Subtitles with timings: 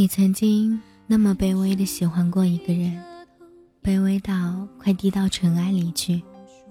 [0.00, 3.04] 你曾经那么卑微的喜欢过一个人，
[3.82, 6.22] 卑微到快低到尘埃里去，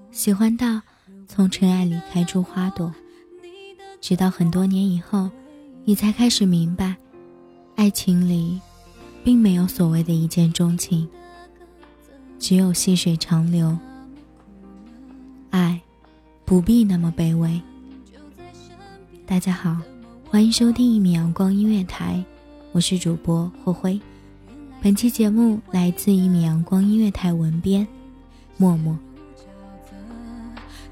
[0.10, 0.82] 喜欢到
[1.28, 2.92] 从尘埃里开出花朵。
[4.02, 5.30] 直到很多年以后，
[5.86, 6.96] 你才开始明白，
[7.76, 8.60] 爱情里，
[9.24, 11.08] 并没有所谓的一见钟情，
[12.40, 13.78] 只有细水长流。
[15.52, 15.80] 爱，
[16.46, 17.62] 不必那么卑微。
[19.28, 19.78] 大家好，
[20.28, 22.26] 欢迎收听一米阳光音乐台，
[22.72, 24.00] 我是主播霍辉。
[24.82, 27.86] 本期节目来自一米阳光音乐台文编
[28.58, 28.96] 默默。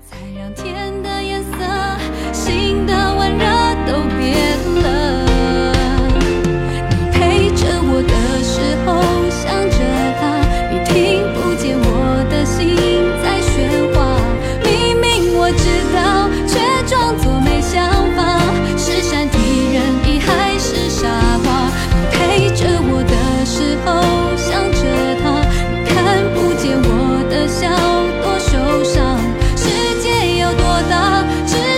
[0.03, 1.49] 才让天的颜色、
[2.33, 3.45] 心的温热
[3.85, 4.46] 都变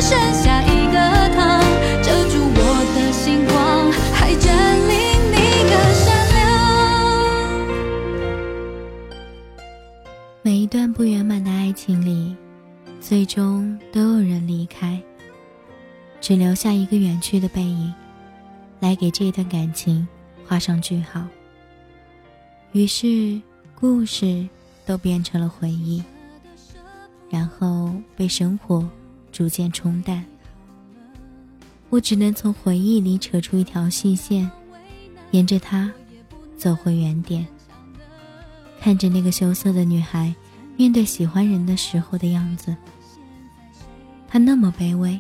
[0.10, 0.94] 剩下一个
[1.36, 1.60] 他，
[2.02, 2.60] 遮住我
[2.96, 4.50] 的星光，还占
[4.90, 4.92] 领
[5.30, 5.38] 你
[5.70, 6.40] 的善良。
[10.42, 12.36] 每一段不圆满的爱情里，
[13.00, 15.00] 最终都有人离开，
[16.20, 17.94] 只留下一个远去的背影，
[18.80, 20.08] 来给这段感情
[20.44, 21.22] 画上句号。
[22.72, 23.40] 于是，
[23.80, 24.50] 故事
[24.88, 26.04] 都变成了回忆，
[27.30, 28.84] 然后被生活
[29.32, 30.26] 逐渐冲淡。
[31.90, 34.50] 我只能从回忆里扯出一条细线，
[35.32, 35.92] 沿着它
[36.56, 37.48] 走回原点。
[38.80, 40.34] 看着那个羞涩的女孩
[40.78, 42.76] 面对喜欢人的时候的样子，
[44.28, 45.20] 她那么卑微，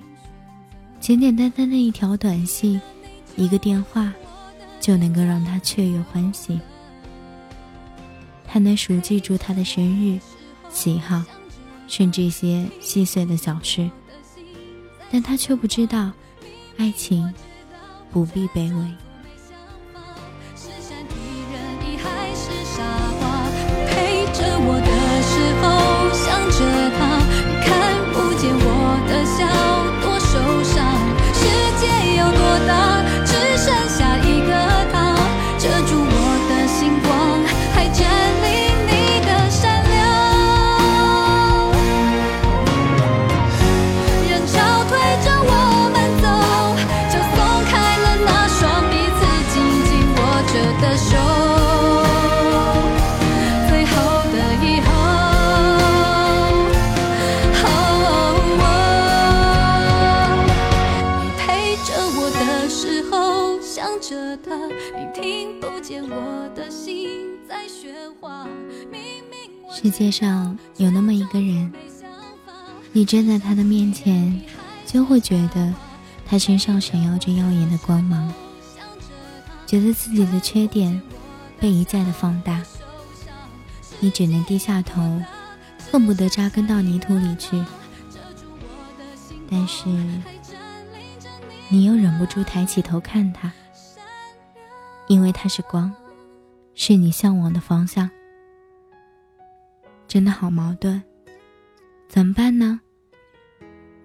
[1.00, 2.80] 简简单单的一条短信，
[3.36, 4.14] 一个电话，
[4.80, 6.59] 就能够让她雀跃欢喜。
[8.47, 10.20] 她能熟记住他的生日、
[10.70, 11.24] 喜好，
[11.88, 13.90] 甚至一些细碎的小事，
[15.12, 16.12] 但他却不知道，
[16.78, 17.34] 爱情
[18.12, 19.09] 不必卑微。
[69.71, 71.73] 世界上有那么一个人，
[72.91, 74.39] 你站在他的面前，
[74.85, 75.73] 就会觉得
[76.27, 78.31] 他身上闪耀着耀眼的光芒，
[79.66, 81.01] 觉得自己的缺点
[81.59, 82.61] 被一再的放大。
[83.99, 85.19] 你只能低下头，
[85.91, 87.59] 恨不得扎根到泥土里去。
[89.49, 89.89] 但是，
[91.67, 93.51] 你又忍不住抬起头看他，
[95.07, 95.91] 因为他是光，
[96.81, 98.09] 是你向往的方向。
[100.08, 101.03] 真的好矛盾，
[102.08, 102.79] 怎么办呢？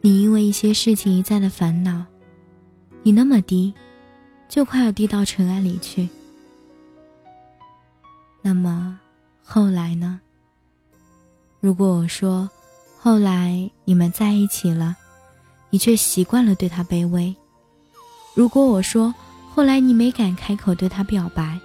[0.01, 2.05] 你因为一些事情一再的烦恼，
[3.05, 3.73] 你那么低，
[4.49, 6.09] 就快要低到尘埃里去。
[8.43, 8.99] 那么
[9.45, 10.21] 后来呢？
[11.61, 12.51] 如果我说，
[12.99, 14.97] 后来你们在一起了。
[15.71, 17.35] 你却习惯了对他卑微。
[18.35, 19.13] 如果我说
[19.53, 21.59] 后来你没敢开口对他表白，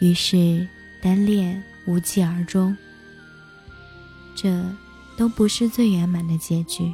[0.00, 0.66] 于是
[1.02, 2.76] 单恋无疾而终，
[4.34, 4.64] 这
[5.16, 6.92] 都不是最圆满的结局，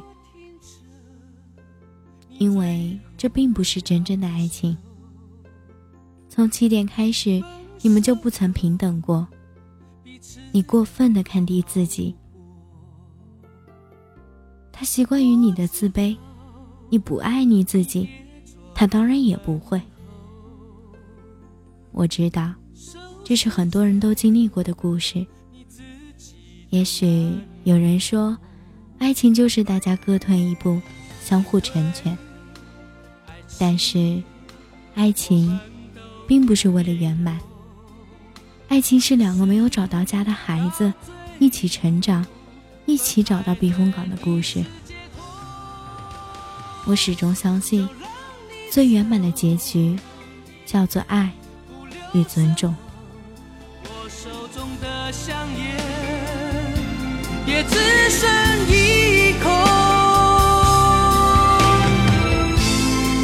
[2.37, 4.77] 因为这并不是真正的爱情。
[6.29, 7.41] 从起点开始，
[7.81, 9.25] 你们就不曾平等过，
[10.51, 12.13] 你过分的看低自己。
[14.71, 16.15] 他习惯于你的自卑，
[16.89, 18.07] 你不爱你自己，
[18.75, 19.81] 他当然也不会。
[21.91, 22.53] 我知道，
[23.23, 25.25] 这是很多人都经历过的故事。
[26.69, 27.31] 也许
[27.63, 28.37] 有人说，
[28.99, 30.81] 爱情就是大家各退一步，
[31.23, 32.17] 相互成全。
[33.59, 34.21] 但是，
[34.95, 35.59] 爱情
[36.27, 37.39] 并不是为了圆满。
[38.67, 40.93] 爱情是两个没有找到家的孩子
[41.39, 42.25] 一起成长。
[42.89, 44.63] 一起找到避风港的故事。
[46.85, 47.85] 我始终相信，
[48.71, 49.99] 最圆满的结局，
[50.65, 51.29] 叫做爱
[52.17, 52.75] 与尊重。
[53.83, 55.77] 我手中的香烟
[57.45, 58.27] 也只剩
[58.67, 59.49] 一口，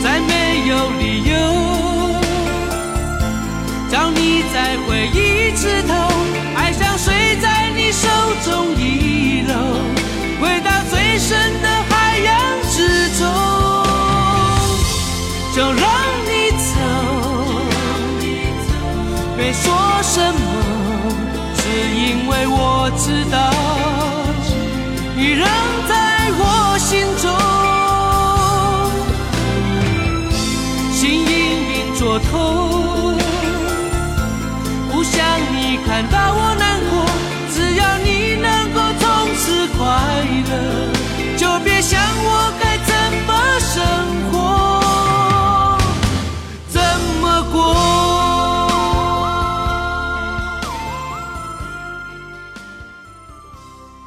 [0.03, 1.33] 再没有理由
[3.89, 5.81] 找你再回一次，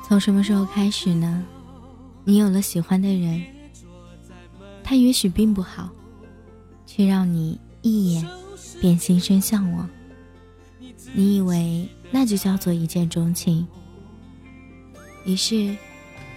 [0.08, 1.42] 从什么时候开始呢？
[2.22, 3.42] 你有了喜欢的人，
[4.84, 5.90] 他也许并不好，
[6.86, 8.24] 却让你一眼
[8.80, 9.90] 便心生向往。
[11.12, 13.66] 你以为那就叫做一见钟情。
[15.24, 15.76] 于是，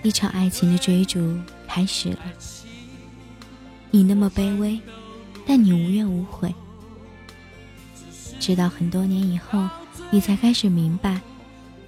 [0.02, 1.38] 一场爱情的追逐
[1.68, 2.20] 开始了。
[3.92, 4.80] 你那么卑微，
[5.46, 6.52] 但你无怨无悔。
[8.40, 9.70] 直到很多年以后，
[10.10, 11.22] 你才开始明白，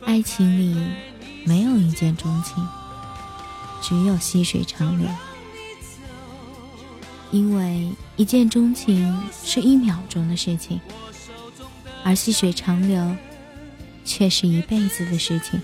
[0.05, 0.79] 爱情里
[1.43, 2.67] 没有一见钟情，
[3.81, 5.07] 只有细水长流。
[7.31, 10.79] 因为一见钟情是一秒钟的事情，
[12.03, 13.15] 而细水长流
[14.03, 15.61] 却是一辈子的事情。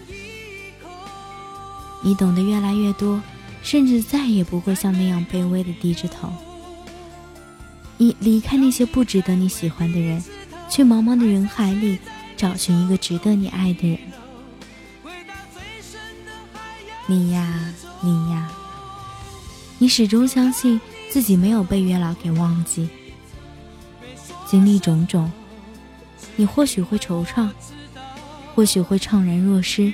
[2.01, 3.22] 你懂得越来越多，
[3.63, 6.31] 甚至再也不会像那样卑微的低着头。
[7.98, 10.24] 你离开那些不值得你喜欢的人，
[10.69, 12.00] 去茫茫的人海里
[12.38, 14.00] 找寻一个值得你爱的人。
[17.08, 18.52] 你呀，你呀，
[19.80, 22.88] 你始终相信自己没有被月老给忘记。
[24.46, 25.32] 经历种种，
[26.36, 27.50] 你或许会惆怅，
[28.54, 29.92] 或许会怅然若失，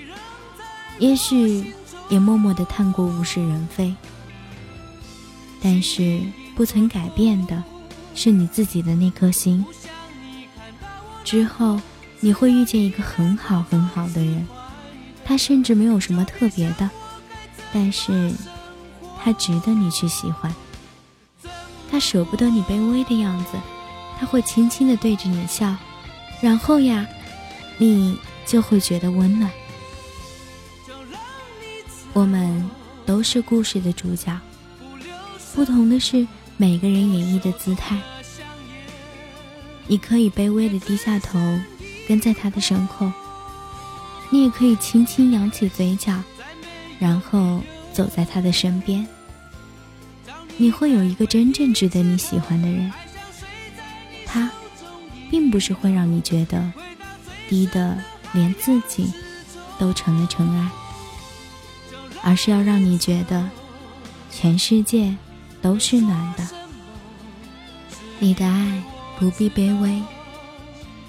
[1.00, 1.74] 也许。
[2.10, 3.96] 也默默地叹过物是人非，
[5.62, 6.20] 但是
[6.53, 7.63] 不曾改变的，
[8.13, 9.65] 是你自己的那颗心。
[11.24, 11.79] 之后
[12.20, 14.46] 你会遇见一个很好很好的人，
[15.25, 16.88] 他甚至没有什么特别的，
[17.73, 18.31] 但是
[19.21, 20.53] 他值得你去喜欢。
[21.89, 23.51] 他舍不得你卑微的样子，
[24.19, 25.75] 他会轻轻地对着你笑，
[26.41, 27.07] 然后呀，
[27.77, 29.51] 你就会觉得温暖。
[32.13, 32.69] 我们
[33.05, 34.39] 都是故事的主角，
[35.55, 36.27] 不同的是
[36.57, 37.99] 每个人演绎的姿态。
[39.87, 41.39] 你可以卑微的低下头，
[42.07, 43.11] 跟在他的身后；
[44.29, 46.23] 你也可以轻轻扬起嘴角，
[47.03, 49.05] 然后走在他的身边，
[50.55, 52.89] 你会有一个真正值得你喜欢的人。
[54.25, 54.50] 他，
[55.29, 56.72] 并不是会让你觉得
[57.50, 57.98] 低的
[58.31, 59.12] 连自己
[59.77, 60.69] 都成了尘埃，
[62.22, 63.50] 而是要让你觉得
[64.31, 65.13] 全世界
[65.62, 66.48] 都是暖的。
[68.19, 68.81] 你的爱
[69.19, 70.01] 不必卑微，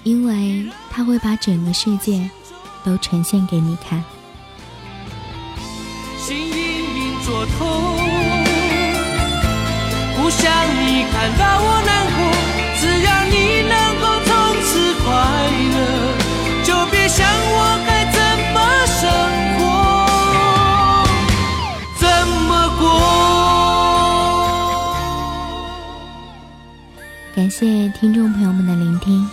[0.03, 2.29] 因为他会把整个世界
[2.83, 4.03] 都呈现给你看。
[7.57, 7.65] 痛，
[10.15, 12.19] 不想你看到我难过。
[12.77, 13.35] 只要你
[13.67, 14.29] 能够从
[14.61, 15.05] 此快
[15.73, 15.77] 乐，
[16.63, 18.17] 就别想我该怎
[18.53, 19.01] 么生
[19.57, 19.63] 活，
[21.97, 22.03] 怎
[22.47, 22.49] 么
[22.79, 22.83] 过。
[27.35, 29.27] 感谢听众朋友们的聆听，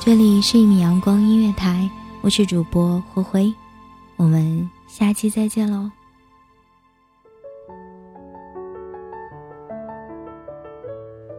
[0.00, 1.90] 这里是一米阳光音乐台，
[2.20, 3.54] 我是主播灰灰，
[4.16, 5.90] 我们下期再见喽。